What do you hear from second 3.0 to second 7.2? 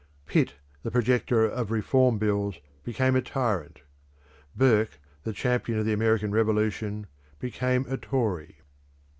a tyrant. Burke, the champion of the American Revolution,